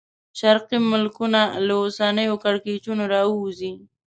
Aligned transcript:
شرقي 0.39 0.77
ملکونه 0.91 1.41
له 1.65 1.73
اوسنیو 1.81 2.35
کړکېچونو 2.43 3.03
راووځي. 3.13 3.73